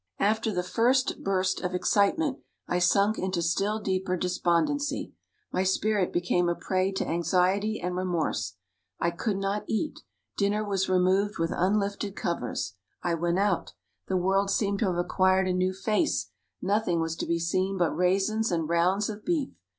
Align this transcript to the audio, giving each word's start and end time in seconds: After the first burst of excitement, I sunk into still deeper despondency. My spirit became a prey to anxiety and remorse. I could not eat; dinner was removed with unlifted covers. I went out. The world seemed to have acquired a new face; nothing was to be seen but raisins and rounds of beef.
After 0.17 0.51
the 0.51 0.63
first 0.63 1.23
burst 1.23 1.61
of 1.61 1.75
excitement, 1.75 2.39
I 2.67 2.79
sunk 2.79 3.19
into 3.19 3.43
still 3.43 3.79
deeper 3.79 4.17
despondency. 4.17 5.13
My 5.53 5.61
spirit 5.61 6.11
became 6.11 6.49
a 6.49 6.55
prey 6.55 6.91
to 6.93 7.07
anxiety 7.07 7.79
and 7.79 7.95
remorse. 7.95 8.55
I 8.99 9.11
could 9.11 9.37
not 9.37 9.63
eat; 9.67 9.99
dinner 10.37 10.65
was 10.67 10.89
removed 10.89 11.37
with 11.37 11.51
unlifted 11.55 12.15
covers. 12.15 12.73
I 13.03 13.13
went 13.13 13.37
out. 13.37 13.73
The 14.07 14.17
world 14.17 14.49
seemed 14.49 14.79
to 14.79 14.87
have 14.87 14.97
acquired 14.97 15.47
a 15.47 15.53
new 15.53 15.71
face; 15.71 16.31
nothing 16.63 16.99
was 16.99 17.15
to 17.17 17.27
be 17.27 17.37
seen 17.37 17.77
but 17.77 17.95
raisins 17.95 18.51
and 18.51 18.67
rounds 18.67 19.07
of 19.07 19.23
beef. 19.23 19.51